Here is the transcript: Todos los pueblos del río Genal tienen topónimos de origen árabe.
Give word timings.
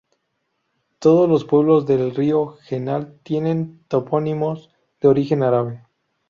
Todos 0.97 1.29
los 1.29 1.45
pueblos 1.45 1.85
del 1.85 2.15
río 2.15 2.57
Genal 2.63 3.19
tienen 3.21 3.83
topónimos 3.87 4.71
de 4.99 5.09
origen 5.09 5.43
árabe. 5.43 5.85